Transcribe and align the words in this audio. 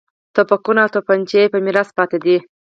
توپکونه 0.35 0.79
او 0.83 0.91
تومانچې 0.95 1.37
یې 1.41 1.51
په 1.53 1.57
میراث 1.65 1.89
پاتې 1.97 2.17
دي. 2.25 2.37